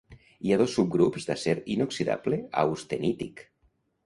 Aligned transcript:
Hi 0.45 0.53
ha 0.53 0.57
dos 0.61 0.71
subgrups 0.77 1.27
d'acer 1.29 1.55
inoxidable 1.75 2.41
austenític. 2.63 3.45